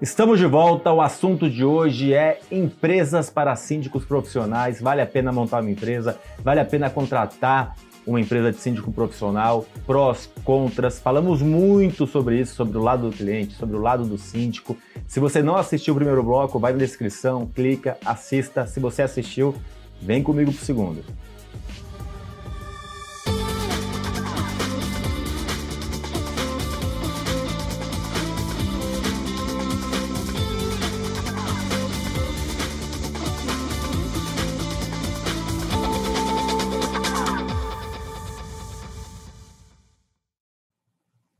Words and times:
Estamos 0.00 0.38
de 0.38 0.46
volta. 0.46 0.92
O 0.92 1.00
assunto 1.00 1.50
de 1.50 1.64
hoje 1.64 2.14
é 2.14 2.38
empresas 2.52 3.30
para 3.30 3.56
síndicos 3.56 4.04
profissionais. 4.04 4.80
Vale 4.80 5.02
a 5.02 5.06
pena 5.06 5.32
montar 5.32 5.60
uma 5.60 5.72
empresa? 5.72 6.16
Vale 6.38 6.60
a 6.60 6.64
pena 6.64 6.88
contratar 6.88 7.74
uma 8.06 8.20
empresa 8.20 8.52
de 8.52 8.58
síndico 8.58 8.92
profissional? 8.92 9.66
Prós, 9.84 10.30
contras. 10.44 11.00
Falamos 11.00 11.42
muito 11.42 12.06
sobre 12.06 12.38
isso, 12.38 12.54
sobre 12.54 12.78
o 12.78 12.80
lado 12.80 13.10
do 13.10 13.16
cliente, 13.16 13.56
sobre 13.56 13.74
o 13.74 13.80
lado 13.80 14.04
do 14.04 14.16
síndico. 14.16 14.76
Se 15.04 15.18
você 15.18 15.42
não 15.42 15.56
assistiu 15.56 15.94
o 15.94 15.96
primeiro 15.96 16.22
bloco, 16.22 16.60
vai 16.60 16.70
na 16.70 16.78
descrição, 16.78 17.44
clica, 17.52 17.98
assista. 18.06 18.68
Se 18.68 18.78
você 18.78 19.02
assistiu, 19.02 19.52
vem 20.00 20.22
comigo 20.22 20.52
para 20.52 20.62
o 20.62 20.64
segundo. 20.64 21.02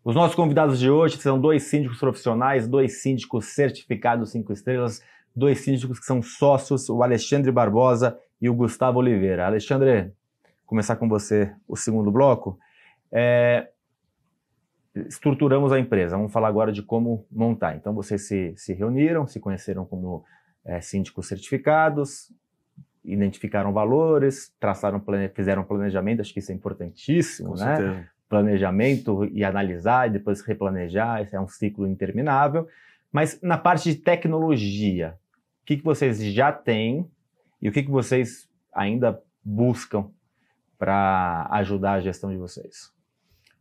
Os 0.09 0.15
nossos 0.15 0.35
convidados 0.35 0.79
de 0.79 0.91
hoje 0.91 1.19
são 1.19 1.39
dois 1.39 1.65
síndicos 1.65 1.99
profissionais, 1.99 2.67
dois 2.67 3.03
síndicos 3.03 3.49
certificados 3.49 4.31
cinco 4.31 4.55
estrelas, 4.55 5.03
dois 5.37 5.61
síndicos 5.61 6.01
que 6.01 6.07
são 6.07 6.23
sócios, 6.23 6.89
o 6.89 7.03
Alexandre 7.03 7.53
Barbosa 7.53 8.19
e 8.41 8.49
o 8.49 8.55
Gustavo 8.55 9.01
Oliveira. 9.01 9.45
Alexandre, 9.45 10.11
começar 10.65 10.97
com 10.97 11.07
você 11.07 11.55
o 11.69 11.77
segundo 11.77 12.11
bloco. 12.11 12.59
É, 13.13 13.69
estruturamos 14.95 15.73
a 15.73 15.79
empresa, 15.79 16.17
vamos 16.17 16.33
falar 16.33 16.49
agora 16.49 16.73
de 16.73 16.83
como 16.83 17.27
montar. 17.31 17.77
Então, 17.77 17.93
vocês 17.93 18.27
se, 18.27 18.55
se 18.57 18.73
reuniram, 18.73 19.27
se 19.27 19.39
conheceram 19.39 19.85
como 19.85 20.25
é, 20.65 20.81
síndicos 20.81 21.29
certificados, 21.29 22.33
identificaram 23.05 23.75
valores, 23.75 24.55
traçaram, 24.59 25.05
fizeram 25.35 25.65
planejamento, 25.65 26.23
acho 26.23 26.33
que 26.33 26.39
isso 26.39 26.51
é 26.51 26.55
importantíssimo, 26.55 27.51
com 27.51 27.57
né? 27.57 27.77
Certeza 27.77 28.18
planejamento 28.29 29.25
e 29.33 29.45
analisar 29.45 30.09
e 30.09 30.13
depois 30.13 30.41
replanejar, 30.41 31.23
esse 31.23 31.35
é 31.35 31.41
um 31.41 31.49
ciclo 31.49 31.87
interminável. 31.87 32.69
Mas 33.11 33.41
na 33.41 33.57
parte 33.57 33.91
de 33.93 33.97
tecnologia, 33.97 35.19
o 35.63 35.67
que, 35.67 35.77
que 35.79 35.85
vocês 35.85 36.23
já 36.23 36.53
têm 36.53 37.11
e 37.61 37.69
o 37.69 37.73
que, 37.73 37.83
que 37.83 37.91
vocês 37.91 38.49
ainda 38.73 39.21
buscam 39.43 40.11
para 40.79 41.49
ajudar 41.53 41.95
a 41.95 42.01
gestão 42.01 42.31
de 42.31 42.37
vocês? 42.37 42.93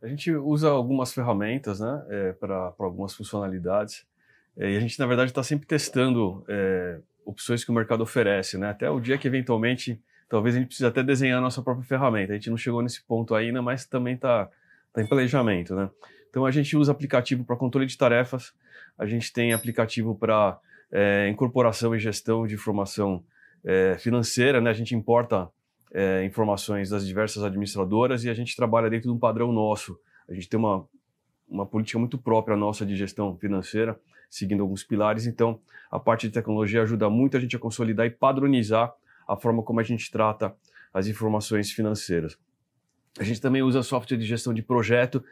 A 0.00 0.06
gente 0.06 0.30
usa 0.30 0.68
algumas 0.68 1.12
ferramentas 1.12 1.80
né, 1.80 2.06
é, 2.08 2.32
para 2.32 2.72
algumas 2.78 3.14
funcionalidades 3.14 4.06
é, 4.56 4.72
e 4.72 4.76
a 4.76 4.80
gente, 4.80 4.98
na 4.98 5.06
verdade, 5.06 5.30
está 5.30 5.42
sempre 5.42 5.66
testando 5.66 6.44
é, 6.48 7.00
opções 7.24 7.64
que 7.64 7.70
o 7.70 7.74
mercado 7.74 8.02
oferece, 8.02 8.58
né, 8.58 8.68
até 8.68 8.88
o 8.88 9.00
dia 9.00 9.18
que 9.18 9.26
eventualmente 9.26 10.00
talvez 10.28 10.54
a 10.54 10.58
gente 10.58 10.68
precise 10.68 10.86
até 10.86 11.02
desenhar 11.02 11.38
a 11.38 11.40
nossa 11.40 11.62
própria 11.62 11.86
ferramenta. 11.86 12.32
A 12.32 12.36
gente 12.36 12.50
não 12.50 12.56
chegou 12.56 12.82
nesse 12.82 13.02
ponto 13.02 13.34
ainda, 13.34 13.62
mas 13.62 13.86
também 13.86 14.14
está 14.14 14.50
tá 14.92 15.02
em 15.02 15.06
planejamento, 15.06 15.74
né? 15.74 15.90
Então 16.28 16.44
a 16.44 16.50
gente 16.50 16.76
usa 16.76 16.92
aplicativo 16.92 17.44
para 17.44 17.56
controle 17.56 17.86
de 17.86 17.96
tarefas, 17.96 18.52
a 18.98 19.06
gente 19.06 19.32
tem 19.32 19.52
aplicativo 19.52 20.14
para 20.14 20.58
é, 20.92 21.28
incorporação 21.28 21.94
e 21.94 21.98
gestão 21.98 22.46
de 22.46 22.54
informação 22.54 23.24
é, 23.64 23.96
financeira, 23.98 24.60
né? 24.60 24.70
A 24.70 24.74
gente 24.74 24.94
importa 24.94 25.48
é, 25.92 26.24
informações 26.24 26.90
das 26.90 27.06
diversas 27.06 27.42
administradoras 27.42 28.24
e 28.24 28.30
a 28.30 28.34
gente 28.34 28.54
trabalha 28.54 28.90
dentro 28.90 29.10
de 29.10 29.16
um 29.16 29.18
padrão 29.18 29.52
nosso. 29.52 29.98
A 30.28 30.34
gente 30.34 30.48
tem 30.48 30.58
uma, 30.58 30.86
uma 31.48 31.66
política 31.66 31.98
muito 31.98 32.18
própria 32.18 32.56
nossa 32.56 32.84
de 32.84 32.94
gestão 32.94 33.36
financeira, 33.36 33.98
seguindo 34.28 34.62
alguns 34.62 34.84
pilares. 34.84 35.26
Então, 35.26 35.60
a 35.90 35.98
parte 35.98 36.28
de 36.28 36.34
tecnologia 36.34 36.82
ajuda 36.82 37.08
muito 37.08 37.36
a 37.36 37.40
gente 37.40 37.56
a 37.56 37.58
consolidar 37.58 38.06
e 38.06 38.10
padronizar 38.10 38.92
a 39.28 39.36
forma 39.36 39.62
como 39.62 39.78
a 39.78 39.82
gente 39.82 40.10
trata 40.10 40.56
as 40.92 41.06
informações 41.06 41.70
financeiras. 41.70 42.38
A 43.18 43.24
gente 43.24 43.40
também 43.40 43.62
usa 43.62 43.82
software 43.82 44.16
de 44.16 44.24
gestão 44.24 44.54
de 44.54 44.62
projeto. 44.62 45.22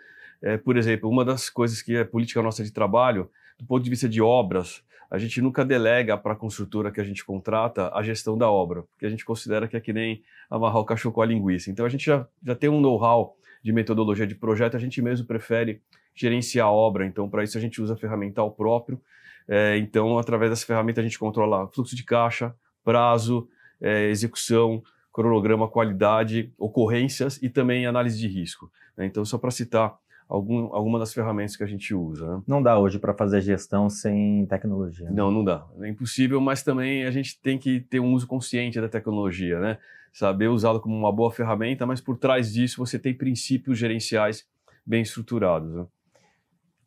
É, 0.43 0.59
por 0.59 0.77
exemplo, 0.77 1.09
uma 1.09 1.25
das 1.25 1.49
coisas 1.49 1.81
que 1.81 1.97
é 1.97 2.05
política 2.05 2.43
nossa 2.43 2.63
de 2.63 2.71
trabalho, 2.71 3.31
do 3.59 3.65
ponto 3.65 3.83
de 3.83 3.89
vista 3.89 4.09
de 4.09 4.21
obras, 4.21 4.85
a 5.11 5.19
gente 5.19 5.41
nunca 5.41 5.65
delega 5.65 6.19
para 6.19 6.33
a 6.33 6.37
construtora 6.37 6.91
que 6.91 7.01
a 7.01 7.05
gente 7.05 7.25
contrata 7.25 7.91
a 7.95 8.03
gestão 8.03 8.37
da 8.37 8.51
obra, 8.51 8.83
porque 8.83 9.07
a 9.07 9.09
gente 9.09 9.25
considera 9.25 9.67
que 9.67 9.77
é 9.77 9.81
que 9.81 9.93
nem 9.93 10.23
amarrar 10.51 10.79
o 10.79 10.85
cachorro 10.85 11.15
com 11.15 11.23
a 11.23 11.27
linguiça. 11.27 11.71
Então 11.71 11.87
a 11.87 11.89
gente 11.89 12.05
já, 12.05 12.27
já 12.43 12.55
tem 12.55 12.69
um 12.69 12.81
know-how 12.81 13.37
de 13.63 13.73
metodologia 13.73 14.27
de 14.27 14.35
projeto, 14.35 14.77
a 14.77 14.81
gente 14.81 15.01
mesmo 15.01 15.27
prefere 15.27 15.81
gerenciar 16.15 16.67
a 16.67 16.73
obra, 16.73 17.07
então 17.07 17.29
para 17.29 17.45
isso 17.45 17.57
a 17.57 17.61
gente 17.61 17.81
usa 17.81 17.97
ferramental 17.97 18.51
próprio. 18.51 19.01
É, 19.49 19.79
então, 19.79 20.19
através 20.19 20.51
dessa 20.51 20.67
ferramenta, 20.67 21.01
a 21.01 21.05
gente 21.05 21.19
controla 21.19 21.69
fluxo 21.69 21.95
de 21.95 22.03
caixa, 22.03 22.55
prazo, 22.85 23.49
é, 23.81 24.09
execução, 24.09 24.83
cronograma, 25.13 25.69
qualidade, 25.69 26.53
ocorrências 26.59 27.43
e 27.43 27.49
também 27.49 27.87
análise 27.87 28.19
de 28.19 28.29
risco. 28.29 28.71
Né? 28.97 29.07
Então, 29.07 29.25
só 29.25 29.39
para 29.39 29.51
citar 29.51 29.97
algum, 30.29 30.75
alguma 30.75 30.99
das 30.99 31.13
ferramentas 31.15 31.57
que 31.57 31.65
a 31.65 31.67
gente 31.67 31.95
usa. 31.95 32.37
Né? 32.37 32.43
Não 32.47 32.63
dá 32.63 32.79
hoje 32.79 32.99
para 32.99 33.15
fazer 33.15 33.41
gestão 33.41 33.89
sem 33.89 34.47
tecnologia. 34.47 35.07
Né? 35.07 35.13
Não, 35.15 35.31
não 35.31 35.45
dá. 35.45 35.67
É 35.81 35.89
impossível, 35.89 36.41
mas 36.41 36.63
também 36.63 37.07
a 37.07 37.11
gente 37.11 37.41
tem 37.41 37.59
que 37.59 37.81
ter 37.81 38.01
um 38.01 38.13
uso 38.13 38.27
consciente 38.27 38.81
da 38.81 38.89
tecnologia, 38.89 39.59
né? 39.61 39.79
Saber 40.13 40.49
usá-la 40.49 40.81
como 40.81 40.97
uma 40.97 41.13
boa 41.13 41.31
ferramenta, 41.31 41.85
mas 41.85 42.01
por 42.01 42.17
trás 42.17 42.53
disso 42.53 42.79
você 42.79 42.99
tem 42.99 43.13
princípios 43.15 43.79
gerenciais 43.79 44.47
bem 44.85 45.03
estruturados. 45.03 45.71
Né? 45.75 45.87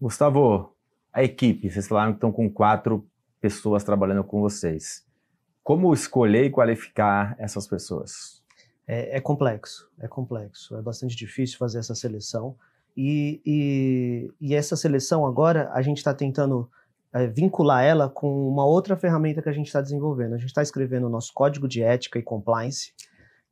Gustavo, 0.01 0.75
a 1.13 1.23
equipe, 1.23 1.69
vocês 1.69 1.87
falaram 1.87 2.11
que 2.11 2.17
estão 2.17 2.31
com 2.31 2.49
quatro 2.49 3.07
pessoas 3.39 3.83
trabalhando 3.83 4.23
com 4.23 4.39
vocês. 4.41 5.07
Como 5.69 5.93
escolher 5.93 6.45
e 6.45 6.49
qualificar 6.49 7.35
essas 7.37 7.67
pessoas? 7.67 8.41
É, 8.87 9.17
é 9.17 9.21
complexo, 9.21 9.87
é 9.99 10.07
complexo. 10.07 10.75
É 10.75 10.81
bastante 10.81 11.15
difícil 11.15 11.59
fazer 11.59 11.77
essa 11.77 11.93
seleção. 11.93 12.55
E, 12.97 13.39
e, 13.45 14.31
e 14.41 14.55
essa 14.55 14.75
seleção 14.75 15.27
agora, 15.27 15.69
a 15.71 15.83
gente 15.83 15.97
está 15.97 16.11
tentando 16.11 16.67
é, 17.13 17.27
vincular 17.27 17.83
ela 17.83 18.09
com 18.09 18.49
uma 18.49 18.65
outra 18.65 18.97
ferramenta 18.97 19.43
que 19.43 19.49
a 19.49 19.53
gente 19.53 19.67
está 19.67 19.79
desenvolvendo. 19.79 20.33
A 20.33 20.37
gente 20.39 20.47
está 20.47 20.63
escrevendo 20.63 21.05
o 21.05 21.09
nosso 21.09 21.31
código 21.35 21.67
de 21.67 21.83
ética 21.83 22.17
e 22.17 22.23
compliance. 22.23 22.91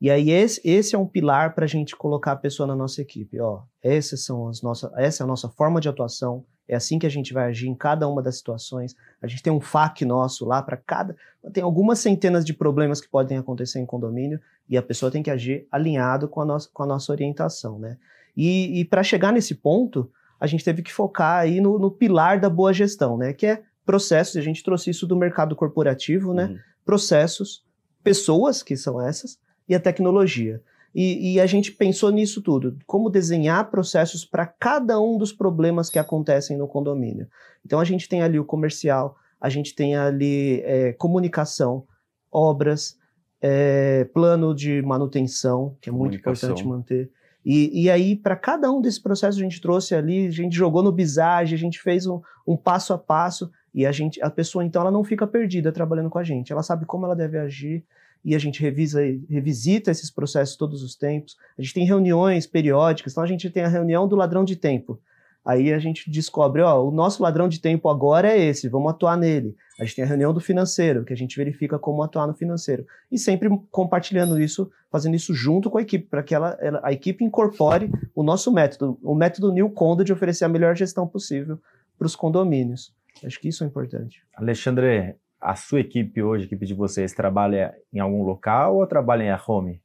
E 0.02 0.10
aí 0.10 0.32
esse, 0.32 0.60
esse 0.68 0.96
é 0.96 0.98
um 0.98 1.06
pilar 1.06 1.54
para 1.54 1.66
a 1.66 1.68
gente 1.68 1.96
colocar 1.96 2.32
a 2.32 2.36
pessoa 2.36 2.66
na 2.66 2.76
nossa 2.76 3.00
equipe. 3.00 3.40
Ó, 3.40 3.62
essas 3.80 4.26
são 4.26 4.48
as 4.48 4.64
nossas, 4.64 4.92
essa 4.96 5.22
é 5.22 5.24
a 5.24 5.28
nossa 5.28 5.50
forma 5.50 5.80
de 5.80 5.88
atuação, 5.88 6.44
é 6.68 6.76
assim 6.76 7.00
que 7.00 7.06
a 7.06 7.10
gente 7.10 7.34
vai 7.34 7.48
agir 7.48 7.68
em 7.68 7.76
cada 7.76 8.08
uma 8.08 8.22
das 8.22 8.38
situações. 8.38 8.96
A 9.22 9.28
gente 9.28 9.42
tem 9.42 9.54
um 9.54 9.62
FAQ 9.62 10.04
nosso 10.06 10.46
lá 10.46 10.62
para 10.62 10.76
cada. 10.76 11.16
Tem 11.54 11.64
algumas 11.64 12.00
centenas 12.00 12.46
de 12.46 12.54
problemas 12.54 13.00
que 13.00 13.08
podem 13.08 13.38
acontecer 13.38 13.80
em 13.80 13.86
condomínio 13.86 14.40
e 14.70 14.78
a 14.78 14.82
pessoa 14.82 15.12
tem 15.12 15.24
que 15.24 15.32
agir 15.32 15.66
alinhado 15.72 16.28
com 16.28 16.42
a 16.42 16.46
nossa, 16.46 16.70
com 16.74 16.84
a 16.84 16.86
nossa 16.86 17.12
orientação, 17.12 17.80
né? 17.80 17.98
E, 18.36 18.82
e 18.82 18.86
para 18.86 19.02
chegar 19.02 19.32
nesse 19.32 19.56
ponto, 19.56 20.12
a 20.40 20.46
gente 20.46 20.64
teve 20.64 20.82
que 20.82 20.94
focar 20.94 21.40
aí 21.40 21.62
no, 21.62 21.80
no, 21.80 21.90
pilar 21.90 22.40
da 22.40 22.50
boa 22.50 22.74
gestão, 22.74 23.18
né? 23.18 23.34
Que 23.34 23.48
é 23.48 23.64
processos. 23.86 24.36
A 24.36 24.42
gente 24.42 24.64
trouxe 24.64 24.90
isso 24.90 25.08
do 25.08 25.16
mercado 25.16 25.56
corporativo, 25.56 26.34
né? 26.34 26.46
Uhum. 26.46 26.60
Processos, 26.86 27.64
pessoas, 28.04 28.62
que 28.62 28.76
são 28.76 29.02
essas, 29.02 29.40
e 29.68 29.74
a 29.74 29.80
tecnologia. 29.80 30.62
E, 30.98 31.34
e, 31.34 31.40
a 31.40 31.46
gente 31.46 31.72
pensou 31.72 32.10
nisso 32.10 32.42
tudo, 32.42 32.76
como 32.88 33.08
desenhar 33.08 33.70
processos 33.70 34.26
para 34.26 34.48
cada 34.48 35.00
um 35.00 35.16
dos 35.16 35.32
problemas 35.32 35.92
que 35.92 36.00
acontecem 36.00 36.58
no 36.58 36.68
condomínio. 36.68 37.28
Então 37.64 37.80
a 37.80 37.84
gente 37.84 38.10
tem 38.10 38.24
ali 38.24 38.40
o 38.40 38.44
comercial, 38.44 39.16
a 39.40 39.48
gente 39.48 39.76
tem 39.76 39.96
ali 39.96 40.60
é, 40.66 40.94
comunicação, 40.94 41.86
obras, 42.32 42.98
é, 43.40 44.06
plano 44.06 44.56
de 44.56 44.82
manutenção, 44.82 45.78
que 45.80 45.88
é 45.88 45.94
muito 45.94 46.18
importante 46.18 46.66
manter. 46.66 47.12
E, 47.46 47.84
e 47.84 47.92
aí, 47.92 48.16
para 48.16 48.36
cada 48.36 48.72
um 48.72 48.82
desses 48.82 49.00
processos, 49.00 49.40
a 49.40 49.44
gente 49.44 49.62
trouxe 49.62 49.94
ali, 49.94 50.26
a 50.26 50.32
gente 50.32 50.56
jogou 50.56 50.82
no 50.82 50.92
Bizage, 50.92 51.54
a 51.54 51.60
gente 51.60 51.80
fez 51.80 52.08
um, 52.08 52.20
um 52.46 52.58
passo 52.58 52.92
a 52.92 52.98
passo, 52.98 53.52
e 53.72 53.86
a 53.86 53.92
gente, 53.92 54.20
a 54.22 54.32
pessoa, 54.32 54.66
então, 54.66 54.82
ela 54.82 54.92
não 54.92 55.04
fica 55.04 55.28
perdida 55.28 55.72
trabalhando 55.72 56.10
com 56.10 56.18
a 56.18 56.24
gente. 56.24 56.52
Ela 56.52 56.64
sabe 56.64 56.88
como 56.88 57.06
ela 57.06 57.16
deve 57.16 57.38
agir, 57.38 57.86
e 58.28 58.36
a 58.36 58.40
gente 58.40 58.62
revisa, 58.62 59.00
revisita 59.30 59.90
esses 59.90 60.12
processos 60.12 60.58
todos 60.58 60.84
os 60.84 60.98
tempos. 60.98 61.38
A 61.58 61.62
gente 61.62 61.74
tem 61.74 61.86
reuniões 61.86 62.46
periódicas, 62.46 63.14
então 63.14 63.24
a 63.24 63.28
gente 63.28 63.50
tem 63.50 63.64
a 63.64 63.70
reunião 63.70 64.06
do 64.06 64.18
ladrão 64.18 64.44
de 64.44 64.58
tempo. 64.58 65.00
Aí 65.46 65.72
a 65.72 65.80
gente 65.80 66.12
descobre, 66.12 66.62
ó, 66.62 66.84
o 66.84 66.92
nosso 66.92 67.24
ladrão 67.24 67.48
de 67.48 67.62
tempo 67.62 67.88
agora 67.88 68.30
é 68.30 68.38
esse, 68.38 68.68
vamos 68.68 68.92
atuar 68.92 69.16
nele. 69.16 69.56
A 69.80 69.86
gente 69.86 69.96
tem 69.96 70.04
a 70.04 70.08
reunião 70.08 70.34
do 70.34 70.42
financeiro, 70.42 71.06
que 71.06 71.14
a 71.14 71.16
gente 71.16 71.38
verifica 71.38 71.80
como 71.80 72.04
atuar 72.04 72.28
no 72.28 72.34
financeiro. 72.34 72.86
E 73.10 73.18
sempre 73.18 73.48
compartilhando 73.72 74.38
isso, 74.38 74.70
fazendo 74.92 75.16
isso 75.16 75.34
junto 75.34 75.70
com 75.70 75.78
a 75.78 75.82
equipe, 75.82 76.06
para 76.06 76.22
que 76.22 76.36
ela, 76.36 76.58
ela, 76.60 76.82
a 76.84 76.92
equipe 76.92 77.24
incorpore 77.24 77.90
o 78.14 78.24
nosso 78.24 78.52
método, 78.52 79.00
o 79.02 79.16
método 79.16 79.54
New 79.54 79.70
Condo 79.70 80.04
de 80.04 80.12
oferecer 80.12 80.44
a 80.44 80.50
melhor 80.50 80.76
gestão 80.76 81.08
possível 81.08 81.58
para 81.98 82.08
os 82.08 82.14
condomínios. 82.14 82.94
Acho 83.24 83.40
que 83.40 83.48
isso 83.48 83.64
é 83.64 83.68
importante. 83.68 84.22
Alexandre, 84.36 85.16
a 85.40 85.56
sua 85.56 85.80
equipe 85.80 86.22
hoje, 86.22 86.44
a 86.44 86.48
equipe 86.48 86.66
de 86.66 86.74
vocês, 86.74 87.14
trabalha 87.14 87.74
em 87.94 88.00
algum 88.00 88.24
local 88.24 88.78
ou 88.78 88.88
trabalha 88.88 89.24
em 89.24 89.38
home? 89.48 89.82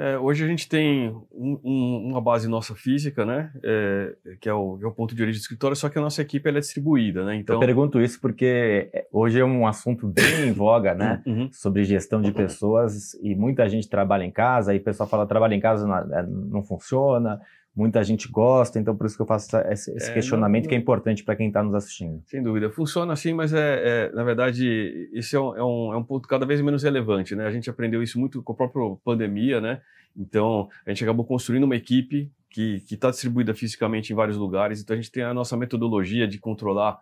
É, 0.00 0.16
hoje 0.16 0.44
a 0.44 0.46
gente 0.46 0.68
tem 0.68 1.08
um, 1.32 1.58
um, 1.64 2.08
uma 2.10 2.20
base 2.20 2.46
nossa 2.46 2.72
física, 2.72 3.26
né, 3.26 3.50
é, 3.64 4.14
que, 4.40 4.48
é 4.48 4.52
o, 4.52 4.78
que, 4.78 4.84
é 4.84 4.86
o, 4.86 4.92
ponto 4.92 5.12
de 5.12 5.20
origem 5.20 5.40
do 5.40 5.42
escritório, 5.42 5.76
só 5.76 5.88
que 5.88 5.98
a 5.98 6.00
nossa 6.00 6.22
equipe 6.22 6.48
é 6.48 6.52
distribuída, 6.52 7.24
né? 7.24 7.34
Então 7.34 7.56
eu 7.56 7.60
pergunto 7.60 8.00
isso 8.00 8.20
porque 8.20 8.88
é, 8.94 9.08
hoje 9.10 9.40
é 9.40 9.44
um 9.44 9.66
assunto 9.66 10.06
bem 10.06 10.50
em 10.50 10.52
voga, 10.52 10.94
né, 10.94 11.20
uhum. 11.26 11.50
sobre 11.50 11.82
gestão 11.82 12.22
de 12.22 12.30
pessoas 12.30 13.14
e 13.14 13.34
muita 13.34 13.68
gente 13.68 13.88
trabalha 13.88 14.22
em 14.22 14.30
casa 14.30 14.72
e 14.72 14.78
o 14.78 14.84
pessoal 14.84 15.08
fala 15.08 15.26
trabalho 15.26 15.54
em 15.54 15.60
casa 15.60 15.84
não, 15.84 15.96
é, 15.96 16.24
não 16.24 16.62
funciona, 16.62 17.40
muita 17.74 18.02
gente 18.02 18.28
gosta, 18.28 18.78
então 18.78 18.96
por 18.96 19.06
isso 19.06 19.16
que 19.16 19.22
eu 19.22 19.26
faço 19.26 19.56
esse, 19.56 19.90
esse 19.92 20.10
é, 20.10 20.14
questionamento 20.14 20.64
não, 20.64 20.68
que 20.68 20.74
é 20.74 20.78
importante 20.78 21.22
para 21.22 21.36
quem 21.36 21.48
está 21.48 21.62
nos 21.62 21.74
assistindo. 21.74 22.22
Sem 22.26 22.42
dúvida, 22.42 22.70
funciona 22.70 23.12
assim, 23.12 23.32
mas 23.32 23.52
é, 23.52 24.08
é 24.08 24.12
na 24.12 24.24
verdade 24.24 25.08
isso 25.12 25.36
é 25.36 25.40
um, 25.40 25.56
é, 25.56 25.64
um, 25.64 25.92
é 25.92 25.96
um 25.96 26.02
ponto 26.04 26.26
cada 26.26 26.44
vez 26.44 26.60
menos 26.60 26.82
relevante, 26.82 27.36
né? 27.36 27.46
A 27.46 27.50
gente 27.50 27.70
aprendeu 27.70 28.02
isso 28.02 28.18
muito 28.18 28.42
com 28.42 28.52
a 28.52 28.56
própria 28.56 28.96
pandemia, 29.04 29.60
né? 29.60 29.80
Então 30.16 30.68
a 30.84 30.90
gente 30.90 31.04
acabou 31.04 31.24
construindo 31.24 31.64
uma 31.64 31.76
equipe 31.76 32.30
que 32.50 32.82
está 32.90 33.10
distribuída 33.10 33.54
fisicamente 33.54 34.12
em 34.12 34.16
vários 34.16 34.36
lugares, 34.36 34.80
então 34.80 34.94
a 34.94 34.96
gente 34.96 35.12
tem 35.12 35.22
a 35.22 35.32
nossa 35.32 35.56
metodologia 35.56 36.26
de 36.26 36.38
controlar 36.38 36.98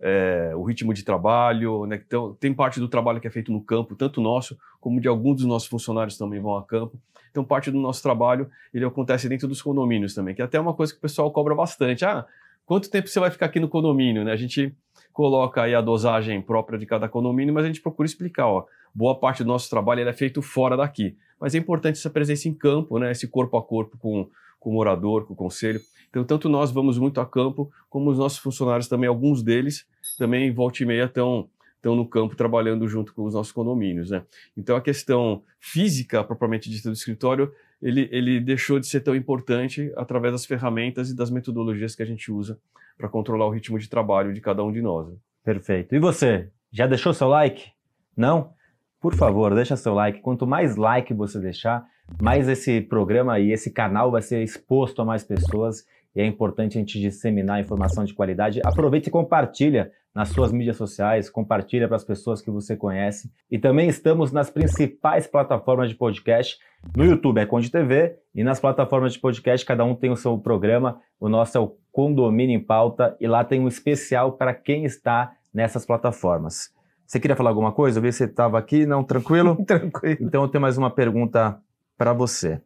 é, 0.00 0.52
o 0.54 0.62
ritmo 0.62 0.94
de 0.94 1.04
trabalho, 1.04 1.84
né? 1.86 2.00
Então, 2.04 2.34
tem 2.40 2.54
parte 2.54 2.80
do 2.80 2.88
trabalho 2.88 3.20
que 3.20 3.26
é 3.26 3.30
feito 3.30 3.52
no 3.52 3.60
campo, 3.60 3.94
tanto 3.94 4.20
nosso 4.20 4.58
como 4.80 5.00
de 5.00 5.06
alguns 5.06 5.36
dos 5.36 5.46
nossos 5.46 5.68
funcionários 5.68 6.16
também 6.16 6.40
vão 6.40 6.56
a 6.56 6.64
campo. 6.64 6.98
Então, 7.30 7.44
parte 7.44 7.70
do 7.70 7.78
nosso 7.78 8.02
trabalho 8.02 8.50
ele 8.72 8.84
acontece 8.84 9.28
dentro 9.28 9.46
dos 9.46 9.60
condomínios 9.62 10.14
também, 10.14 10.34
que 10.34 10.42
é 10.42 10.44
até 10.44 10.58
uma 10.58 10.74
coisa 10.74 10.92
que 10.92 10.98
o 10.98 11.02
pessoal 11.02 11.30
cobra 11.30 11.54
bastante. 11.54 12.04
Ah, 12.04 12.26
quanto 12.64 12.90
tempo 12.90 13.08
você 13.08 13.20
vai 13.20 13.30
ficar 13.30 13.46
aqui 13.46 13.60
no 13.60 13.68
condomínio? 13.68 14.24
Né? 14.24 14.32
A 14.32 14.36
gente 14.36 14.74
coloca 15.12 15.62
aí 15.62 15.74
a 15.74 15.80
dosagem 15.80 16.40
própria 16.40 16.78
de 16.78 16.86
cada 16.86 17.08
condomínio, 17.08 17.52
mas 17.52 17.64
a 17.64 17.66
gente 17.66 17.80
procura 17.80 18.06
explicar, 18.06 18.46
ó, 18.46 18.64
boa 18.94 19.14
parte 19.14 19.44
do 19.44 19.48
nosso 19.48 19.68
trabalho 19.68 20.08
é 20.08 20.12
feito 20.12 20.40
fora 20.40 20.76
daqui. 20.76 21.16
Mas 21.38 21.54
é 21.54 21.58
importante 21.58 21.98
essa 21.98 22.10
presença 22.10 22.48
em 22.48 22.54
campo, 22.54 22.98
né? 22.98 23.10
Esse 23.12 23.26
corpo 23.26 23.56
a 23.56 23.62
corpo 23.62 23.96
com, 23.98 24.28
com 24.60 24.70
o 24.70 24.74
morador, 24.74 25.26
com 25.26 25.32
o 25.32 25.36
conselho. 25.36 25.80
Então, 26.08 26.24
tanto 26.24 26.48
nós 26.48 26.70
vamos 26.70 26.98
muito 26.98 27.20
a 27.20 27.26
campo, 27.26 27.70
como 27.88 28.10
os 28.10 28.18
nossos 28.18 28.38
funcionários 28.38 28.86
também, 28.86 29.08
alguns 29.08 29.42
deles 29.42 29.86
também, 30.18 30.52
volta 30.52 30.82
e 30.82 30.86
meia, 30.86 31.04
estão 31.04 31.48
estão 31.80 31.96
no 31.96 32.06
campo 32.06 32.36
trabalhando 32.36 32.86
junto 32.86 33.14
com 33.14 33.24
os 33.24 33.32
nossos 33.32 33.52
condomínios, 33.52 34.10
né? 34.10 34.22
Então 34.54 34.76
a 34.76 34.82
questão 34.82 35.42
física 35.58 36.22
propriamente 36.22 36.68
dita 36.68 36.90
do 36.90 36.92
escritório, 36.92 37.50
ele, 37.80 38.06
ele 38.12 38.38
deixou 38.38 38.78
de 38.78 38.86
ser 38.86 39.00
tão 39.00 39.16
importante 39.16 39.90
através 39.96 40.34
das 40.34 40.44
ferramentas 40.44 41.08
e 41.08 41.16
das 41.16 41.30
metodologias 41.30 41.94
que 41.94 42.02
a 42.02 42.06
gente 42.06 42.30
usa 42.30 42.58
para 42.98 43.08
controlar 43.08 43.46
o 43.46 43.50
ritmo 43.50 43.78
de 43.78 43.88
trabalho 43.88 44.34
de 44.34 44.42
cada 44.42 44.62
um 44.62 44.70
de 44.70 44.82
nós. 44.82 45.08
Né? 45.08 45.14
Perfeito. 45.42 45.94
E 45.94 45.98
você, 45.98 46.50
já 46.70 46.86
deixou 46.86 47.14
seu 47.14 47.28
like? 47.28 47.72
Não? 48.14 48.52
Por 49.00 49.14
favor, 49.14 49.54
deixa 49.54 49.74
seu 49.74 49.94
like. 49.94 50.20
Quanto 50.20 50.46
mais 50.46 50.76
like 50.76 51.14
você 51.14 51.40
deixar, 51.40 51.82
mais 52.20 52.48
esse 52.48 52.80
programa 52.80 53.38
e 53.38 53.52
esse 53.52 53.70
canal 53.70 54.10
vai 54.10 54.22
ser 54.22 54.42
exposto 54.42 55.02
a 55.02 55.04
mais 55.04 55.22
pessoas 55.22 55.84
e 56.14 56.20
é 56.20 56.26
importante 56.26 56.76
a 56.76 56.80
gente 56.80 57.00
disseminar 57.00 57.60
informação 57.60 58.04
de 58.04 58.14
qualidade. 58.14 58.60
Aproveite 58.64 59.08
e 59.08 59.12
compartilha 59.12 59.92
nas 60.14 60.30
suas 60.30 60.50
mídias 60.50 60.76
sociais, 60.76 61.30
compartilha 61.30 61.86
para 61.86 61.96
as 61.96 62.04
pessoas 62.04 62.42
que 62.42 62.50
você 62.50 62.76
conhece. 62.76 63.30
E 63.50 63.58
também 63.58 63.88
estamos 63.88 64.32
nas 64.32 64.50
principais 64.50 65.26
plataformas 65.26 65.88
de 65.88 65.94
podcast. 65.94 66.58
No 66.96 67.04
YouTube 67.04 67.38
é 67.38 67.46
Conde 67.46 67.70
TV 67.70 68.16
e 68.34 68.42
nas 68.42 68.58
plataformas 68.58 69.12
de 69.12 69.20
podcast 69.20 69.64
cada 69.64 69.84
um 69.84 69.94
tem 69.94 70.10
o 70.10 70.16
seu 70.16 70.36
programa. 70.36 71.00
O 71.20 71.28
nosso 71.28 71.56
é 71.56 71.60
o 71.60 71.76
Condomínio 71.92 72.56
em 72.56 72.60
Pauta 72.60 73.16
e 73.20 73.28
lá 73.28 73.44
tem 73.44 73.60
um 73.60 73.68
especial 73.68 74.32
para 74.32 74.52
quem 74.52 74.84
está 74.84 75.32
nessas 75.54 75.86
plataformas. 75.86 76.72
Você 77.06 77.18
queria 77.18 77.36
falar 77.36 77.50
alguma 77.50 77.72
coisa? 77.72 77.98
Eu 77.98 78.02
vi 78.02 78.08
que 78.08 78.14
você 78.14 78.24
estava 78.24 78.58
aqui, 78.58 78.86
não? 78.86 79.02
Tranquilo? 79.04 79.56
Tranquilo. 79.66 80.18
Então 80.20 80.42
eu 80.42 80.48
tenho 80.48 80.62
mais 80.62 80.78
uma 80.78 80.90
pergunta 80.90 81.60
para 82.00 82.14
você. 82.14 82.58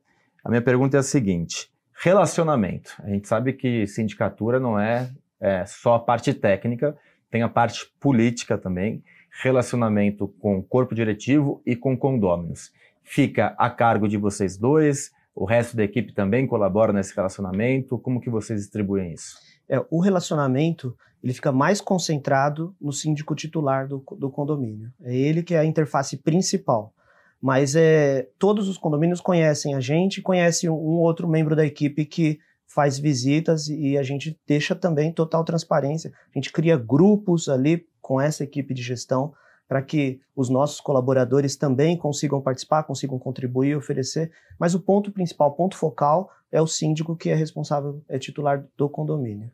A 0.45 0.49
minha 0.49 0.63
pergunta 0.63 0.97
é 0.97 1.01
a 1.01 1.03
seguinte: 1.03 1.69
Relacionamento. 1.93 2.95
A 3.03 3.09
gente 3.09 3.27
sabe 3.27 3.53
que 3.53 3.85
sindicatura 3.85 4.61
não 4.61 4.79
é, 4.79 5.11
é 5.41 5.67
só 5.67 5.95
a 5.95 5.99
parte 5.99 6.33
técnica, 6.33 6.97
tem 7.33 7.43
a 7.43 7.49
parte 7.49 7.93
política 7.99 8.57
também, 8.57 9.03
relacionamento 9.43 10.29
com 10.39 10.59
o 10.59 10.63
corpo 10.63 10.95
diretivo 10.95 11.61
e 11.67 11.75
com 11.75 11.99
condôminos. 11.99 12.73
Fica 13.03 13.57
a 13.59 13.69
cargo 13.69 14.07
de 14.07 14.17
vocês 14.17 14.57
dois, 14.57 15.11
o 15.35 15.45
resto 15.45 15.77
da 15.77 15.83
equipe 15.83 16.13
também 16.13 16.47
colabora 16.47 16.93
nesse 16.93 17.13
relacionamento, 17.17 17.99
como 17.99 18.21
que 18.21 18.31
vocês 18.31 18.61
distribuem 18.61 19.15
isso? 19.15 19.37
É, 19.69 19.85
o 19.91 19.99
relacionamento 19.99 20.97
ele 21.21 21.33
fica 21.33 21.51
mais 21.51 21.81
concentrado 21.81 22.73
no 22.81 22.93
síndico 22.93 23.35
titular 23.35 23.89
do, 23.89 24.05
do 24.17 24.31
condomínio. 24.31 24.93
É 25.03 25.13
ele 25.13 25.43
que 25.43 25.55
é 25.55 25.59
a 25.59 25.65
interface 25.65 26.19
principal. 26.19 26.95
Mas 27.45 27.77
é, 27.77 28.27
todos 28.39 28.71
os 28.71 28.79
condomínios 28.79 29.21
conhecem 29.21 29.75
a 29.75 29.81
gente, 29.81 30.23
conhecem 30.23 30.71
um 30.71 30.99
outro 30.99 31.29
membro 31.29 31.55
da 31.55 31.67
equipe 31.67 32.07
que 32.07 32.39
faz 32.67 32.99
visitas 32.99 33.69
e 33.69 33.99
a 33.99 34.03
gente 34.03 34.41
deixa 34.47 34.75
também 34.75 35.13
total 35.13 35.45
transparência. 35.45 36.11
A 36.35 36.39
gente 36.39 36.51
cria 36.51 36.75
grupos 36.79 37.51
ali 37.51 37.87
com 38.01 38.19
essa 38.19 38.43
equipe 38.43 38.73
de 38.73 38.81
gestão 38.81 39.35
para 39.69 39.83
que 39.83 40.23
os 40.35 40.49
nossos 40.49 40.81
colaboradores 40.81 41.55
também 41.55 41.99
consigam 41.99 42.41
participar, 42.41 42.85
consigam 42.85 43.19
contribuir, 43.19 43.77
oferecer. 43.77 44.33
Mas 44.59 44.75
o 44.75 44.81
ponto 44.81 45.13
principal, 45.13 45.51
o 45.51 45.55
ponto 45.55 45.77
focal, 45.77 46.31
é 46.51 46.63
o 46.63 46.67
síndico 46.67 47.15
que 47.15 47.29
é 47.29 47.35
responsável, 47.35 48.01
é 48.09 48.19
titular 48.19 48.65
do 48.75 48.89
condomínio. 48.89 49.51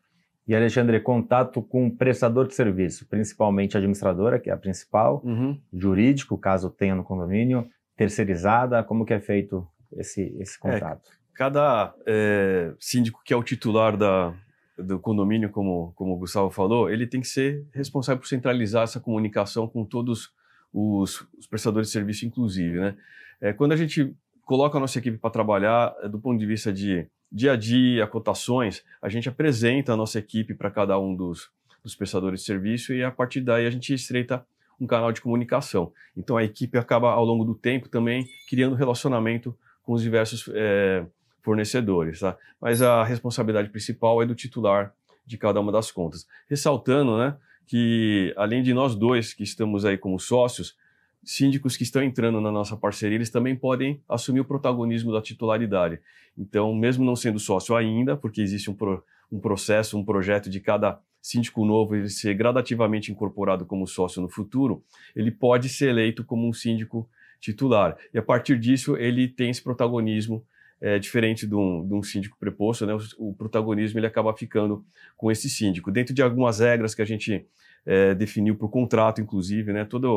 E 0.47 0.55
Alexandre, 0.55 1.01
contato 1.01 1.61
com 1.61 1.87
o 1.87 1.91
prestador 1.91 2.47
de 2.47 2.55
serviço, 2.55 3.05
principalmente 3.07 3.75
a 3.75 3.79
administradora, 3.79 4.39
que 4.39 4.49
é 4.49 4.53
a 4.53 4.57
principal, 4.57 5.21
uhum. 5.25 5.59
jurídico, 5.73 6.37
caso 6.37 6.69
tenha 6.69 6.95
no 6.95 7.03
condomínio, 7.03 7.69
terceirizada? 7.95 8.83
Como 8.83 9.05
que 9.05 9.13
é 9.13 9.19
feito 9.19 9.67
esse, 9.93 10.35
esse 10.39 10.57
é, 10.57 10.59
contrato? 10.59 11.09
É, 11.09 11.21
cada 11.33 11.93
é, 12.05 12.73
síndico 12.79 13.21
que 13.23 13.33
é 13.33 13.37
o 13.37 13.43
titular 13.43 13.97
da, 13.97 14.33
do 14.77 14.99
condomínio, 14.99 15.49
como, 15.49 15.91
como 15.95 16.13
o 16.13 16.17
Gustavo 16.17 16.49
falou, 16.49 16.89
ele 16.89 17.07
tem 17.07 17.21
que 17.21 17.27
ser 17.27 17.65
responsável 17.73 18.19
por 18.19 18.27
centralizar 18.27 18.83
essa 18.83 18.99
comunicação 18.99 19.67
com 19.67 19.85
todos 19.85 20.33
os, 20.73 21.27
os 21.37 21.47
prestadores 21.47 21.87
de 21.87 21.93
serviço, 21.93 22.25
inclusive. 22.25 22.79
Né? 22.79 22.97
É, 23.39 23.53
quando 23.53 23.73
a 23.73 23.77
gente 23.77 24.15
coloca 24.43 24.77
a 24.77 24.81
nossa 24.81 24.99
equipe 24.99 25.17
para 25.17 25.29
trabalhar, 25.29 25.95
é, 26.01 26.09
do 26.09 26.19
ponto 26.19 26.39
de 26.39 26.45
vista 26.45 26.71
de 26.71 27.07
dia 27.31 27.53
a 27.53 27.55
dia, 27.55 28.07
cotações, 28.07 28.83
a 29.01 29.07
gente 29.07 29.29
apresenta 29.29 29.93
a 29.93 29.97
nossa 29.97 30.19
equipe 30.19 30.53
para 30.53 30.69
cada 30.69 30.99
um 30.99 31.15
dos, 31.15 31.49
dos 31.83 31.95
prestadores 31.95 32.41
de 32.41 32.45
serviço 32.45 32.93
e 32.93 33.03
a 33.03 33.11
partir 33.11 33.41
daí 33.41 33.65
a 33.65 33.69
gente 33.69 33.93
estreita 33.93 34.45
um 34.81 34.87
canal 34.87 35.11
de 35.11 35.21
comunicação. 35.21 35.93
Então 36.17 36.35
a 36.35 36.43
equipe 36.43 36.77
acaba 36.77 37.11
ao 37.11 37.23
longo 37.23 37.45
do 37.45 37.53
tempo 37.53 37.87
também 37.87 38.27
criando 38.49 38.75
relacionamento 38.75 39.55
com 39.83 39.93
os 39.93 40.01
diversos 40.01 40.49
é, 40.53 41.05
fornecedores, 41.41 42.19
tá? 42.19 42.35
Mas 42.59 42.81
a 42.81 43.03
responsabilidade 43.03 43.69
principal 43.69 44.21
é 44.21 44.25
do 44.25 44.33
titular 44.33 44.93
de 45.25 45.37
cada 45.37 45.59
uma 45.59 45.71
das 45.71 45.91
contas. 45.91 46.27
Ressaltando, 46.49 47.17
né, 47.17 47.37
que 47.67 48.33
além 48.35 48.63
de 48.63 48.73
nós 48.73 48.95
dois 48.95 49.33
que 49.33 49.43
estamos 49.43 49.85
aí 49.85 49.97
como 49.97 50.19
sócios, 50.19 50.75
síndicos 51.23 51.77
que 51.77 51.83
estão 51.83 52.01
entrando 52.01 52.41
na 52.41 52.51
nossa 52.51 52.75
parceria, 52.75 53.15
eles 53.15 53.29
também 53.29 53.55
podem 53.55 54.01
assumir 54.09 54.39
o 54.39 54.45
protagonismo 54.45 55.11
da 55.13 55.21
titularidade. 55.21 55.99
Então, 56.35 56.73
mesmo 56.73 57.05
não 57.05 57.15
sendo 57.15 57.39
sócio 57.39 57.75
ainda, 57.75 58.17
porque 58.17 58.41
existe 58.41 58.69
um, 58.69 58.73
pro, 58.73 59.03
um 59.31 59.39
processo, 59.39 59.97
um 59.97 60.03
projeto 60.03 60.49
de 60.49 60.59
cada 60.59 60.99
síndico 61.21 61.63
novo 61.63 61.95
ele 61.95 62.09
ser 62.09 62.33
gradativamente 62.33 63.11
incorporado 63.11 63.65
como 63.65 63.85
sócio 63.87 64.21
no 64.21 64.27
futuro, 64.27 64.83
ele 65.15 65.29
pode 65.31 65.69
ser 65.69 65.89
eleito 65.89 66.23
como 66.23 66.47
um 66.47 66.53
síndico 66.53 67.07
titular. 67.39 67.97
E 68.13 68.17
a 68.17 68.23
partir 68.23 68.59
disso, 68.59 68.97
ele 68.97 69.27
tem 69.27 69.49
esse 69.49 69.61
protagonismo 69.61 70.43
é, 70.79 70.97
diferente 70.97 71.45
de 71.45 71.53
um, 71.53 71.87
de 71.87 71.93
um, 71.93 72.01
síndico 72.01 72.37
preposto, 72.39 72.87
né? 72.87 72.93
O, 72.93 73.29
o, 73.29 73.33
protagonismo 73.35 73.99
ele 73.99 74.07
acaba 74.07 74.35
ficando 74.35 74.83
com 75.15 75.31
esse 75.31 75.47
síndico. 75.47 75.91
Dentro 75.91 76.13
de 76.13 76.23
algumas 76.23 76.59
regras 76.59 76.95
que 76.95 77.03
a 77.03 77.05
gente 77.05 77.45
é, 77.85 78.15
definiu 78.15 78.55
para 78.55 78.65
o 78.65 78.69
contrato, 78.69 79.21
inclusive, 79.21 79.71
né? 79.71 79.85
Toda 79.85 80.07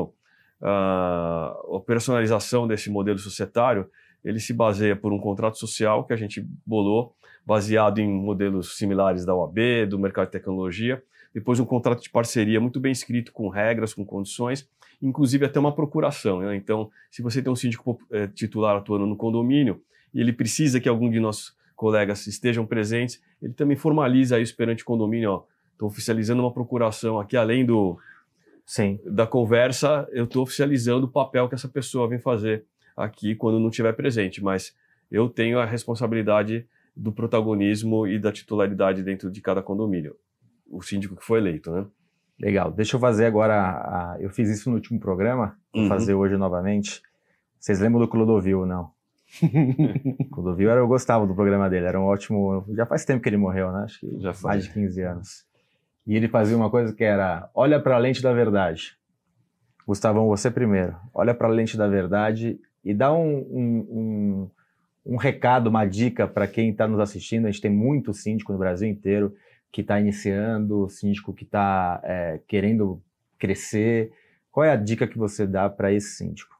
a 0.62 1.54
operacionalização 1.66 2.66
desse 2.66 2.88
modelo 2.88 3.18
societário, 3.18 3.90
ele 4.24 4.40
se 4.40 4.54
baseia 4.54 4.96
por 4.96 5.12
um 5.12 5.18
contrato 5.18 5.58
social 5.58 6.06
que 6.06 6.14
a 6.14 6.16
gente 6.16 6.40
bolou 6.64 7.14
baseado 7.46 7.98
em 7.98 8.08
modelos 8.08 8.76
similares 8.76 9.24
da 9.24 9.34
OAB, 9.34 9.86
do 9.88 9.98
mercado 9.98 10.26
de 10.26 10.32
tecnologia, 10.32 11.02
depois 11.32 11.58
um 11.58 11.64
contrato 11.64 12.02
de 12.02 12.10
parceria 12.10 12.60
muito 12.60 12.78
bem 12.78 12.92
escrito, 12.92 13.32
com 13.32 13.48
regras, 13.48 13.92
com 13.92 14.04
condições, 14.04 14.68
inclusive 15.02 15.44
até 15.44 15.58
uma 15.58 15.74
procuração. 15.74 16.40
Né? 16.40 16.56
Então, 16.56 16.90
se 17.10 17.22
você 17.22 17.42
tem 17.42 17.52
um 17.52 17.56
síndico 17.56 18.00
é, 18.10 18.28
titular 18.28 18.76
atuando 18.76 19.06
no 19.06 19.16
condomínio 19.16 19.82
e 20.14 20.20
ele 20.20 20.32
precisa 20.32 20.80
que 20.80 20.88
algum 20.88 21.10
de 21.10 21.18
nossos 21.18 21.56
colegas 21.74 22.26
estejam 22.26 22.64
presentes, 22.64 23.20
ele 23.42 23.52
também 23.52 23.76
formaliza 23.76 24.38
isso 24.38 24.56
perante 24.56 24.84
o 24.84 24.86
condomínio. 24.86 25.42
Estou 25.72 25.88
oficializando 25.88 26.40
uma 26.40 26.52
procuração 26.52 27.18
aqui, 27.18 27.36
além 27.36 27.66
do, 27.66 27.98
Sim. 28.64 29.00
da 29.04 29.26
conversa, 29.26 30.08
eu 30.12 30.24
estou 30.24 30.42
oficializando 30.44 31.06
o 31.06 31.10
papel 31.10 31.48
que 31.48 31.54
essa 31.56 31.68
pessoa 31.68 32.08
vem 32.08 32.18
fazer 32.18 32.64
aqui 32.96 33.34
quando 33.34 33.58
não 33.58 33.68
estiver 33.68 33.92
presente, 33.92 34.42
mas 34.42 34.74
eu 35.10 35.28
tenho 35.28 35.58
a 35.58 35.64
responsabilidade 35.64 36.66
do 36.96 37.12
protagonismo 37.12 38.06
e 38.06 38.18
da 38.18 38.30
titularidade 38.30 39.02
dentro 39.02 39.30
de 39.30 39.40
cada 39.40 39.62
condomínio. 39.62 40.16
O 40.70 40.82
síndico 40.82 41.16
que 41.16 41.24
foi 41.24 41.38
eleito, 41.38 41.70
né? 41.70 41.86
Legal. 42.38 42.70
Deixa 42.70 42.96
eu 42.96 43.00
fazer 43.00 43.26
agora. 43.26 43.54
A, 43.54 44.16
eu 44.20 44.30
fiz 44.30 44.48
isso 44.48 44.68
no 44.68 44.76
último 44.76 44.98
programa, 44.98 45.56
vou 45.72 45.82
uhum. 45.82 45.88
fazer 45.88 46.14
hoje 46.14 46.36
novamente. 46.36 47.02
Vocês 47.58 47.80
lembram 47.80 48.00
do 48.00 48.08
Clodovil, 48.08 48.66
não? 48.66 48.90
Clodovil, 50.32 50.70
eu 50.70 50.86
gostava 50.86 51.26
do 51.26 51.34
programa 51.34 51.68
dele, 51.68 51.86
era 51.86 52.00
um 52.00 52.04
ótimo. 52.04 52.64
Já 52.74 52.86
faz 52.86 53.04
tempo 53.04 53.22
que 53.22 53.28
ele 53.28 53.36
morreu, 53.36 53.72
né? 53.72 53.84
Acho 53.84 54.00
que 54.00 54.20
já 54.20 54.32
mais 54.42 54.64
de 54.64 54.72
15 54.72 55.02
anos. 55.02 55.46
E 56.06 56.14
ele 56.14 56.28
fazia 56.28 56.56
uma 56.56 56.70
coisa 56.70 56.92
que 56.92 57.04
era: 57.04 57.48
olha 57.54 57.80
para 57.80 57.96
a 57.96 57.98
lente 57.98 58.22
da 58.22 58.32
verdade. 58.32 58.96
Gustavão, 59.86 60.26
você 60.28 60.50
primeiro. 60.50 60.96
Olha 61.12 61.34
para 61.34 61.48
a 61.48 61.50
lente 61.50 61.76
da 61.76 61.86
verdade 61.86 62.58
e 62.84 62.94
dá 62.94 63.12
um, 63.12 63.36
um, 63.36 63.86
um, 63.90 64.50
um 65.04 65.16
recado, 65.16 65.68
uma 65.68 65.84
dica 65.84 66.26
para 66.26 66.46
quem 66.46 66.70
está 66.70 66.88
nos 66.88 67.00
assistindo. 67.00 67.46
A 67.46 67.50
gente 67.50 67.60
tem 67.60 67.70
muito 67.70 68.12
síndico 68.14 68.52
no 68.52 68.58
Brasil 68.58 68.88
inteiro 68.88 69.34
que 69.70 69.80
está 69.80 70.00
iniciando, 70.00 70.88
síndico 70.88 71.34
que 71.34 71.44
está 71.44 72.00
é, 72.04 72.40
querendo 72.46 73.02
crescer. 73.38 74.12
Qual 74.50 74.64
é 74.64 74.70
a 74.70 74.76
dica 74.76 75.06
que 75.06 75.18
você 75.18 75.46
dá 75.46 75.68
para 75.68 75.92
esse 75.92 76.16
síndico? 76.16 76.54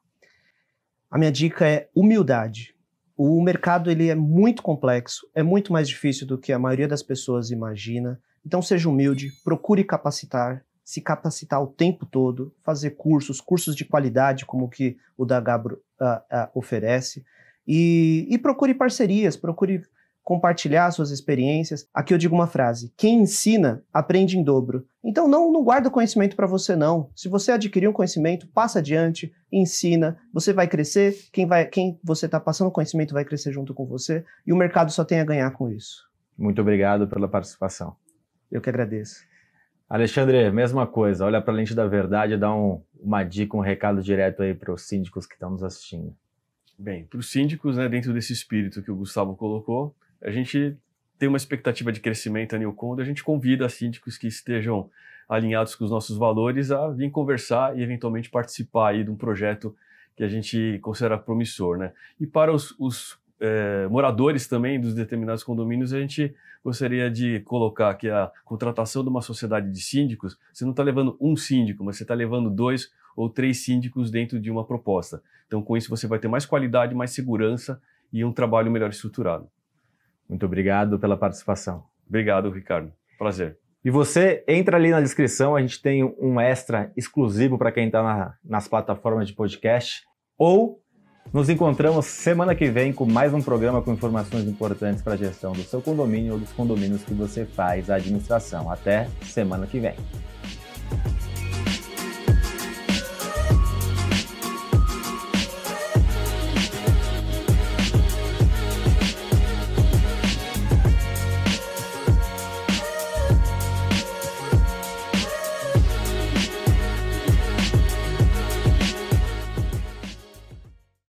A 1.10 1.16
minha 1.16 1.30
dica 1.30 1.66
é 1.66 1.88
humildade. 1.94 2.74
O 3.16 3.40
mercado 3.40 3.88
ele 3.88 4.08
é 4.08 4.16
muito 4.16 4.62
complexo, 4.62 5.30
é 5.32 5.44
muito 5.44 5.72
mais 5.72 5.88
difícil 5.88 6.26
do 6.26 6.36
que 6.36 6.52
a 6.52 6.58
maioria 6.58 6.88
das 6.88 7.04
pessoas 7.04 7.52
imagina. 7.52 8.20
Então 8.44 8.60
seja 8.60 8.88
humilde, 8.88 9.30
procure 9.44 9.84
capacitar, 9.84 10.64
se 10.84 11.00
capacitar 11.00 11.62
o 11.62 11.68
tempo 11.68 12.04
todo, 12.04 12.52
fazer 12.64 12.90
cursos, 12.90 13.40
cursos 13.40 13.76
de 13.76 13.84
qualidade 13.84 14.44
como 14.44 14.64
o 14.64 14.68
que 14.68 14.98
o 15.16 15.24
da 15.24 15.40
Gabro 15.40 15.80
uh, 16.00 16.16
uh, 16.16 16.50
oferece, 16.52 17.24
e, 17.66 18.26
e 18.30 18.38
procure 18.38 18.74
parcerias, 18.74 19.36
procure 19.36 19.82
compartilhar 20.24 20.90
suas 20.90 21.10
experiências. 21.10 21.86
Aqui 21.92 22.14
eu 22.14 22.18
digo 22.18 22.34
uma 22.34 22.46
frase: 22.46 22.92
quem 22.96 23.20
ensina 23.20 23.84
aprende 23.92 24.38
em 24.38 24.42
dobro. 24.42 24.86
Então 25.04 25.28
não, 25.28 25.52
não 25.52 25.62
guarda 25.62 25.90
conhecimento 25.90 26.34
para 26.34 26.46
você 26.46 26.74
não. 26.74 27.10
Se 27.14 27.28
você 27.28 27.52
adquirir 27.52 27.86
um 27.86 27.92
conhecimento, 27.92 28.48
passa 28.48 28.78
adiante, 28.78 29.32
ensina, 29.52 30.18
você 30.32 30.52
vai 30.52 30.66
crescer, 30.66 31.14
quem 31.30 31.46
vai 31.46 31.66
quem 31.66 32.00
você 32.02 32.26
está 32.26 32.40
passando 32.40 32.70
conhecimento 32.70 33.12
vai 33.12 33.24
crescer 33.24 33.52
junto 33.52 33.74
com 33.74 33.86
você 33.86 34.24
e 34.46 34.52
o 34.52 34.56
mercado 34.56 34.90
só 34.90 35.04
tem 35.04 35.20
a 35.20 35.24
ganhar 35.24 35.50
com 35.50 35.70
isso. 35.70 36.08
Muito 36.36 36.60
obrigado 36.60 37.06
pela 37.06 37.28
participação. 37.28 37.94
Eu 38.50 38.60
que 38.60 38.70
agradeço. 38.70 39.22
Alexandre, 39.88 40.50
mesma 40.50 40.86
coisa, 40.86 41.24
olha 41.26 41.40
para 41.40 41.52
a 41.52 41.56
lente 41.56 41.74
da 41.74 41.86
verdade 41.86 42.32
e 42.32 42.38
dá 42.38 42.52
um, 42.52 42.82
uma 42.98 43.22
dica, 43.22 43.56
um 43.56 43.60
recado 43.60 44.02
direto 44.02 44.42
aí 44.42 44.54
para 44.54 44.72
os 44.72 44.88
síndicos 44.88 45.26
que 45.26 45.34
estão 45.34 45.50
nos 45.50 45.62
assistindo. 45.62 46.16
Bem, 46.78 47.04
para 47.04 47.18
os 47.18 47.30
síndicos, 47.30 47.76
né, 47.76 47.88
dentro 47.88 48.12
desse 48.12 48.32
espírito 48.32 48.82
que 48.82 48.90
o 48.90 48.96
Gustavo 48.96 49.36
colocou, 49.36 49.94
a 50.20 50.30
gente 50.30 50.76
tem 51.18 51.28
uma 51.28 51.36
expectativa 51.36 51.92
de 51.92 52.00
crescimento 52.00 52.54
a 52.54 52.58
Newcom, 52.58 52.98
a 52.98 53.04
gente 53.04 53.22
convida 53.22 53.68
síndicos 53.68 54.18
que 54.18 54.26
estejam 54.26 54.90
alinhados 55.28 55.74
com 55.74 55.84
os 55.84 55.90
nossos 55.90 56.16
valores 56.18 56.70
a 56.70 56.88
vir 56.88 57.10
conversar 57.10 57.78
e 57.78 57.82
eventualmente 57.82 58.28
participar 58.28 58.90
aí 58.90 59.04
de 59.04 59.10
um 59.10 59.16
projeto 59.16 59.74
que 60.16 60.22
a 60.22 60.28
gente 60.28 60.78
considera 60.82 61.16
promissor, 61.18 61.76
né? 61.78 61.92
E 62.20 62.26
para 62.26 62.52
os, 62.52 62.74
os 62.78 63.18
é, 63.40 63.86
moradores 63.88 64.46
também 64.46 64.80
dos 64.80 64.94
determinados 64.94 65.42
condomínios, 65.42 65.92
a 65.92 66.00
gente 66.00 66.34
gostaria 66.64 67.10
de 67.10 67.40
colocar 67.40 67.94
que 67.94 68.08
a 68.08 68.30
contratação 68.44 69.02
de 69.02 69.08
uma 69.08 69.20
sociedade 69.20 69.70
de 69.70 69.80
síndicos, 69.80 70.38
você 70.52 70.64
não 70.64 70.70
está 70.70 70.82
levando 70.82 71.16
um 71.20 71.36
síndico, 71.36 71.84
mas 71.84 71.96
você 71.96 72.04
está 72.04 72.14
levando 72.14 72.48
dois 72.48 72.92
ou 73.16 73.28
três 73.28 73.64
síndicos 73.64 74.10
dentro 74.10 74.40
de 74.40 74.50
uma 74.50 74.64
proposta. 74.64 75.22
Então, 75.46 75.62
com 75.62 75.76
isso, 75.76 75.90
você 75.90 76.06
vai 76.06 76.18
ter 76.18 76.28
mais 76.28 76.46
qualidade, 76.46 76.94
mais 76.94 77.10
segurança 77.10 77.80
e 78.12 78.24
um 78.24 78.32
trabalho 78.32 78.70
melhor 78.70 78.90
estruturado. 78.90 79.48
Muito 80.28 80.46
obrigado 80.46 80.98
pela 80.98 81.16
participação. 81.16 81.84
Obrigado, 82.08 82.50
Ricardo. 82.50 82.92
Prazer. 83.18 83.58
E 83.84 83.90
você 83.90 84.42
entra 84.48 84.78
ali 84.78 84.90
na 84.90 85.00
descrição, 85.00 85.54
a 85.54 85.60
gente 85.60 85.80
tem 85.82 86.02
um 86.02 86.40
extra 86.40 86.90
exclusivo 86.96 87.58
para 87.58 87.70
quem 87.70 87.86
está 87.86 88.02
na, 88.02 88.34
nas 88.42 88.66
plataformas 88.66 89.28
de 89.28 89.34
podcast. 89.34 90.02
Ou 90.38 90.80
nos 91.32 91.48
encontramos 91.48 92.06
semana 92.06 92.54
que 92.54 92.70
vem 92.70 92.92
com 92.92 93.04
mais 93.04 93.34
um 93.34 93.42
programa 93.42 93.82
com 93.82 93.92
informações 93.92 94.46
importantes 94.46 95.02
para 95.02 95.14
a 95.14 95.16
gestão 95.16 95.52
do 95.52 95.62
seu 95.62 95.82
condomínio 95.82 96.34
ou 96.34 96.38
dos 96.38 96.52
condomínios 96.52 97.02
que 97.02 97.12
você 97.12 97.44
faz 97.44 97.90
a 97.90 97.96
administração. 97.96 98.70
Até 98.70 99.08
semana 99.22 99.66
que 99.66 99.78
vem. 99.78 99.94